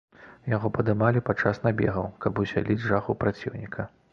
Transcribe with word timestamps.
Яго 0.53 0.69
падымалі 0.77 1.21
падчас 1.27 1.61
набегаў, 1.67 2.09
каб 2.25 2.43
усяліць 2.45 2.81
жах 2.89 3.13
у 3.15 3.19
праціўніка. 3.25 3.91